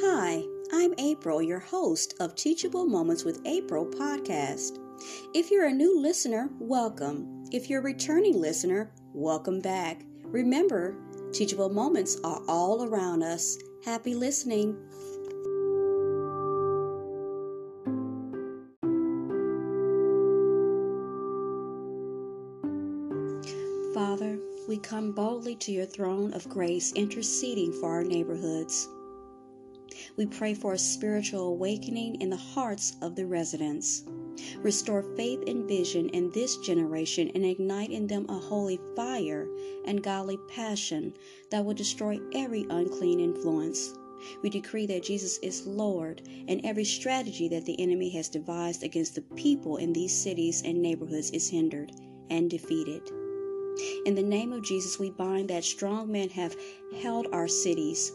Hi, 0.00 0.44
I'm 0.74 0.92
April, 0.98 1.40
your 1.40 1.58
host 1.58 2.16
of 2.20 2.34
Teachable 2.34 2.84
Moments 2.84 3.24
with 3.24 3.40
April 3.46 3.86
podcast. 3.86 4.78
If 5.32 5.50
you're 5.50 5.68
a 5.68 5.72
new 5.72 5.98
listener, 5.98 6.50
welcome. 6.58 7.46
If 7.50 7.70
you're 7.70 7.80
a 7.80 7.84
returning 7.84 8.38
listener, 8.38 8.92
welcome 9.14 9.62
back. 9.62 10.04
Remember, 10.22 10.98
teachable 11.32 11.70
moments 11.70 12.20
are 12.24 12.42
all 12.46 12.84
around 12.84 13.22
us. 13.22 13.56
Happy 13.86 14.14
listening. 14.14 14.76
Father, 23.94 24.38
we 24.68 24.76
come 24.76 25.12
boldly 25.12 25.56
to 25.56 25.72
your 25.72 25.86
throne 25.86 26.34
of 26.34 26.46
grace, 26.50 26.92
interceding 26.92 27.72
for 27.72 27.88
our 27.94 28.04
neighborhoods. 28.04 28.90
We 30.16 30.26
pray 30.26 30.54
for 30.54 30.72
a 30.72 30.78
spiritual 30.78 31.48
awakening 31.48 32.20
in 32.20 32.30
the 32.30 32.36
hearts 32.36 32.96
of 33.02 33.14
the 33.16 33.26
residents. 33.26 34.04
Restore 34.58 35.02
faith 35.16 35.42
and 35.46 35.66
vision 35.66 36.08
in 36.10 36.30
this 36.30 36.56
generation 36.58 37.30
and 37.34 37.44
ignite 37.44 37.90
in 37.90 38.06
them 38.06 38.26
a 38.28 38.38
holy 38.38 38.78
fire 38.94 39.48
and 39.86 40.02
godly 40.02 40.38
passion 40.48 41.14
that 41.50 41.64
will 41.64 41.74
destroy 41.74 42.20
every 42.34 42.66
unclean 42.68 43.20
influence. 43.20 43.94
We 44.42 44.50
decree 44.50 44.86
that 44.86 45.04
Jesus 45.04 45.38
is 45.38 45.66
Lord, 45.66 46.22
and 46.48 46.60
every 46.64 46.84
strategy 46.84 47.48
that 47.48 47.64
the 47.64 47.80
enemy 47.80 48.10
has 48.10 48.28
devised 48.28 48.82
against 48.82 49.14
the 49.14 49.22
people 49.22 49.76
in 49.76 49.92
these 49.92 50.14
cities 50.14 50.62
and 50.64 50.80
neighborhoods 50.82 51.30
is 51.30 51.48
hindered 51.48 51.92
and 52.30 52.50
defeated. 52.50 53.10
In 54.06 54.14
the 54.14 54.22
name 54.22 54.52
of 54.52 54.62
Jesus, 54.62 54.98
we 54.98 55.10
bind 55.10 55.50
that 55.50 55.64
strong 55.64 56.10
men 56.10 56.30
have 56.30 56.56
held 57.02 57.28
our 57.32 57.46
cities 57.46 58.12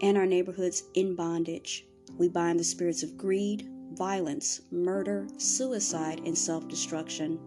and 0.00 0.16
our 0.16 0.26
neighborhoods 0.26 0.84
in 0.94 1.14
bondage. 1.14 1.86
We 2.16 2.28
bind 2.28 2.58
the 2.58 2.64
spirits 2.64 3.02
of 3.02 3.18
greed, 3.18 3.68
violence, 3.92 4.62
murder, 4.70 5.28
suicide, 5.36 6.20
and 6.24 6.36
self 6.36 6.68
destruction. 6.68 7.38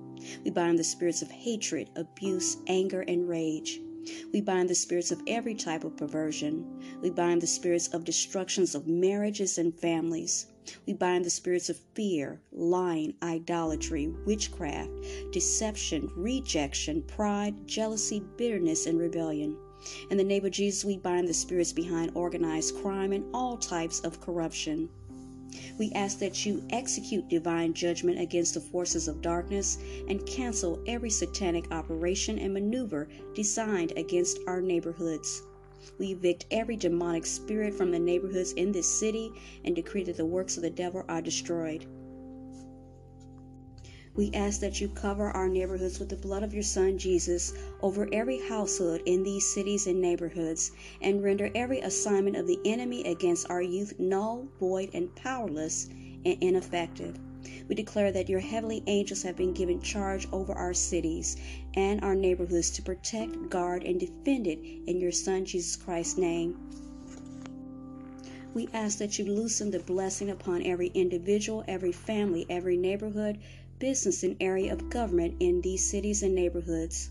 We 0.44 0.52
bind 0.52 0.80
the 0.80 0.84
spirits 0.84 1.22
of 1.22 1.32
hatred, 1.32 1.90
abuse, 1.96 2.58
anger, 2.68 3.02
and 3.02 3.28
rage. 3.28 3.80
We 4.32 4.42
bind 4.42 4.70
the 4.70 4.76
spirits 4.76 5.12
of 5.12 5.22
every 5.26 5.56
type 5.56 5.84
of 5.84 5.98
perversion. 5.98 6.66
We 7.02 7.10
bind 7.10 7.42
the 7.42 7.48
spirits 7.48 7.88
of 7.88 8.04
destructions 8.04 8.76
of 8.76 8.88
marriages 8.88 9.58
and 9.58 9.74
families. 9.74 10.46
We 10.86 10.94
bind 10.94 11.26
the 11.26 11.30
spirits 11.30 11.70
of 11.70 11.80
fear, 11.94 12.42
lying, 12.52 13.16
idolatry, 13.22 14.08
witchcraft, 14.26 14.92
deception, 15.32 16.12
rejection, 16.16 17.02
pride, 17.04 17.68
jealousy, 17.68 18.24
bitterness, 18.38 18.86
and 18.86 19.00
rebellion. 19.00 19.58
In 20.10 20.18
the 20.18 20.24
name 20.24 20.46
of 20.46 20.52
Jesus, 20.52 20.86
we 20.86 20.98
bind 20.98 21.28
the 21.28 21.34
spirits 21.34 21.74
behind 21.74 22.12
organized 22.16 22.76
crime 22.82 23.12
and 23.12 23.26
all 23.34 23.58
types 23.58 24.00
of 24.02 24.22
corruption. 24.22 24.90
We 25.78 25.92
ask 25.94 26.20
that 26.20 26.46
you 26.46 26.64
execute 26.70 27.30
divine 27.30 27.74
judgment 27.74 28.20
against 28.20 28.54
the 28.54 28.62
forces 28.62 29.08
of 29.08 29.22
darkness 29.22 29.78
and 30.08 30.26
cancel 30.26 30.82
every 30.88 31.10
satanic 31.10 31.72
operation 31.72 32.40
and 32.40 32.54
maneuver 32.54 33.08
designed 33.34 33.94
against 33.98 34.40
our 34.48 34.62
neighborhoods. 34.62 35.44
We 35.98 36.08
evict 36.08 36.46
every 36.52 36.76
demonic 36.76 37.26
spirit 37.26 37.74
from 37.74 37.92
the 37.92 38.00
neighborhoods 38.00 38.54
in 38.54 38.72
this 38.72 38.88
city 38.88 39.32
and 39.64 39.76
decree 39.76 40.04
that 40.04 40.18
the 40.18 40.26
works 40.26 40.58
of 40.58 40.64
the 40.64 40.70
devil 40.70 41.04
are 41.08 41.22
destroyed. 41.22 41.86
We 44.16 44.32
ask 44.34 44.62
that 44.62 44.80
you 44.80 44.88
cover 44.88 45.30
our 45.32 45.50
neighborhoods 45.50 46.00
with 46.00 46.08
the 46.08 46.16
blood 46.16 46.42
of 46.42 46.54
your 46.54 46.64
Son 46.64 46.98
Jesus 46.98 47.54
over 47.82 48.08
every 48.14 48.40
household 48.40 49.02
in 49.06 49.24
these 49.24 49.46
cities 49.46 49.88
and 49.88 50.00
neighborhoods, 50.00 50.72
and 51.02 51.22
render 51.22 51.52
every 51.54 51.82
assignment 51.82 52.38
of 52.38 52.48
the 52.48 52.60
enemy 52.64 53.04
against 53.04 53.50
our 53.50 53.62
youth 53.62 54.00
null, 54.00 54.48
void, 54.58 54.90
and 54.94 55.14
powerless 55.16 55.90
and 56.24 56.38
ineffective. 56.40 57.20
We 57.68 57.76
declare 57.76 58.14
that 58.14 58.30
your 58.30 58.40
heavenly 58.40 58.84
angels 58.88 59.22
have 59.24 59.36
been 59.36 59.54
given 59.54 59.82
charge 59.82 60.28
over 60.32 60.54
our 60.54 60.74
cities 60.74 61.36
and 61.74 62.02
our 62.02 62.16
neighborhoods 62.16 62.70
to 62.72 62.82
protect, 62.82 63.50
guard, 63.50 63.84
and 63.84 64.00
defend 64.00 64.48
it 64.48 64.60
in 64.88 65.00
your 65.00 65.12
Son 65.12 65.44
Jesus 65.44 65.76
Christ's 65.76 66.18
name. 66.18 66.58
We 68.54 68.70
ask 68.72 69.00
that 69.00 69.20
you 69.20 69.26
loosen 69.26 69.70
the 69.70 69.80
blessing 69.80 70.30
upon 70.30 70.66
every 70.66 70.88
individual, 70.94 71.66
every 71.68 71.92
family, 71.92 72.46
every 72.50 72.78
neighborhood, 72.78 73.40
business 73.80 74.24
and 74.24 74.38
area 74.40 74.72
of 74.72 74.90
government 74.90 75.36
in 75.40 75.62
these 75.62 75.90
cities 75.90 76.24
and 76.24 76.34
neighborhoods. 76.34 77.10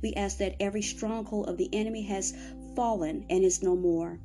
We 0.00 0.14
ask 0.14 0.38
that 0.38 0.56
every 0.60 0.82
stronghold 0.82 1.48
of 1.48 1.56
the 1.56 1.68
enemy 1.72 2.02
has 2.02 2.34
fallen 2.74 3.24
and 3.28 3.44
is 3.44 3.62
no 3.62 3.76
more. 3.76 4.18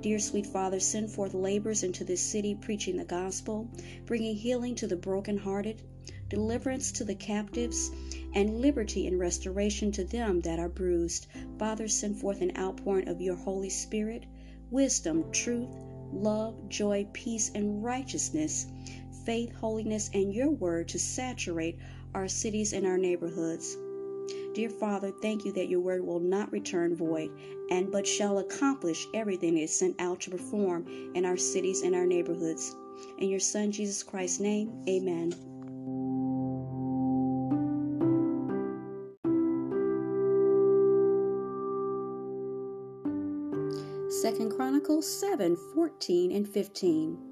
Dear 0.00 0.18
sweet 0.18 0.46
Father, 0.46 0.80
send 0.80 1.10
forth 1.10 1.34
labors 1.34 1.82
into 1.82 2.04
this 2.04 2.20
city 2.20 2.54
preaching 2.54 2.96
the 2.96 3.04
gospel, 3.04 3.68
bringing 4.06 4.34
healing 4.34 4.74
to 4.76 4.86
the 4.86 4.96
brokenhearted, 4.96 5.82
deliverance 6.28 6.90
to 6.92 7.04
the 7.04 7.14
captives, 7.14 7.90
and 8.34 8.60
liberty 8.60 9.06
and 9.06 9.18
restoration 9.18 9.92
to 9.92 10.04
them 10.04 10.40
that 10.40 10.58
are 10.58 10.68
bruised. 10.68 11.26
Father, 11.58 11.86
send 11.86 12.18
forth 12.18 12.40
an 12.40 12.56
outpouring 12.56 13.08
of 13.08 13.20
your 13.20 13.36
Holy 13.36 13.70
Spirit, 13.70 14.24
wisdom, 14.70 15.30
truth, 15.30 15.68
love, 16.12 16.68
joy, 16.68 17.06
peace, 17.12 17.50
and 17.54 17.84
righteousness 17.84 18.66
faith, 19.24 19.52
holiness, 19.54 20.10
and 20.14 20.34
your 20.34 20.50
word 20.50 20.88
to 20.88 20.98
saturate 20.98 21.78
our 22.14 22.28
cities 22.28 22.72
and 22.72 22.86
our 22.86 22.98
neighborhoods. 22.98 23.76
Dear 24.54 24.70
Father, 24.70 25.10
thank 25.22 25.44
you 25.44 25.52
that 25.52 25.68
your 25.68 25.80
word 25.80 26.04
will 26.04 26.20
not 26.20 26.52
return 26.52 26.94
void, 26.94 27.30
and 27.70 27.90
but 27.90 28.06
shall 28.06 28.38
accomplish 28.38 29.06
everything 29.14 29.56
it 29.56 29.62
is 29.62 29.78
sent 29.78 30.00
out 30.00 30.20
to 30.20 30.30
perform 30.30 30.86
in 31.14 31.24
our 31.24 31.36
cities 31.36 31.82
and 31.82 31.94
our 31.94 32.06
neighborhoods. 32.06 32.76
In 33.18 33.28
your 33.28 33.40
Son 33.40 33.72
Jesus 33.72 34.02
Christ's 34.02 34.40
name, 34.40 34.84
amen. 34.88 35.32
Second 44.10 44.54
Chronicles 44.54 45.08
7 45.20 45.56
14 45.74 46.30
and 46.32 46.48
15. 46.48 47.31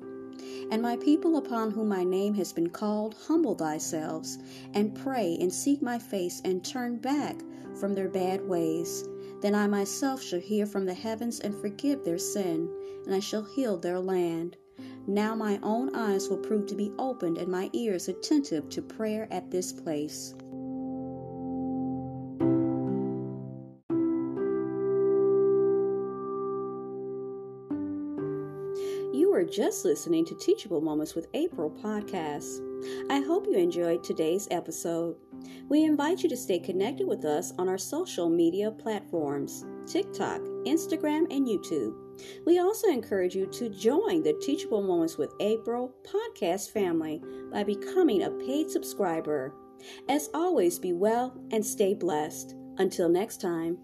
And 0.71 0.81
my 0.81 0.97
people 0.97 1.37
upon 1.37 1.71
whom 1.71 1.89
my 1.89 2.05
name 2.05 2.35
has 2.35 2.53
been 2.53 2.71
called, 2.71 3.17
humble 3.27 3.55
thyself, 3.55 4.27
and 4.75 4.95
pray, 4.95 5.37
and 5.41 5.53
seek 5.53 5.83
my 5.83 5.99
face, 5.99 6.41
and 6.45 6.65
turn 6.65 6.97
back 6.97 7.37
from 7.79 7.95
their 7.95 8.09
bad 8.09 8.47
ways. 8.47 9.05
Then 9.41 9.55
I 9.55 9.67
myself 9.67 10.23
shall 10.23 10.41
hear 10.41 10.67
from 10.67 10.85
the 10.87 10.95
heavens 10.95 11.41
and 11.41 11.55
forgive 11.55 12.05
their 12.05 12.19
sin, 12.19 12.69
and 13.07 13.15
I 13.15 13.21
shall 13.21 13.43
heal 13.43 13.77
their 13.77 13.99
land. 13.99 14.57
Now 15.07 15.35
my 15.35 15.59
own 15.63 15.95
eyes 15.95 16.29
will 16.29 16.39
prove 16.39 16.67
to 16.67 16.75
be 16.75 16.93
opened, 16.99 17.39
and 17.39 17.49
my 17.49 17.71
ears 17.73 18.09
attentive 18.09 18.69
to 18.71 18.83
prayer 18.83 19.27
at 19.31 19.51
this 19.51 19.73
place. 19.73 20.35
You 29.13 29.35
are 29.35 29.43
just 29.43 29.85
listening 29.85 30.25
to 30.27 30.37
Teachable 30.37 30.81
Moments 30.81 31.17
with 31.17 31.27
April 31.35 31.69
podcast. 31.69 32.61
I 33.11 33.19
hope 33.19 33.45
you 33.47 33.55
enjoyed 33.55 34.05
today's 34.05 34.47
episode. 34.53 35.17
We 35.69 35.83
invite 35.83 36.23
you 36.23 36.29
to 36.29 36.37
stay 36.37 36.61
connected 36.61 37.09
with 37.09 37.25
us 37.25 37.53
on 37.59 37.69
our 37.69 37.77
social 37.77 38.29
media 38.29 38.71
platforms 38.71 39.65
TikTok, 39.85 40.41
Instagram, 40.65 41.27
and 41.35 41.45
YouTube. 41.45 41.95
We 42.47 42.61
also 42.61 42.87
encourage 42.87 43.35
you 43.35 43.47
to 43.47 43.69
join 43.69 44.23
the 44.23 44.39
Teachable 44.41 44.83
Moments 44.83 45.19
with 45.19 45.35
April 45.41 45.93
podcast 46.05 46.71
family 46.71 47.21
by 47.51 47.65
becoming 47.65 48.23
a 48.23 48.31
paid 48.31 48.71
subscriber. 48.71 49.53
As 50.09 50.31
always, 50.35 50.79
be 50.79 50.93
well 50.93 51.37
and 51.51 51.67
stay 51.67 51.95
blessed. 51.95 52.55
Until 52.79 53.09
next 53.09 53.41
time. 53.41 53.79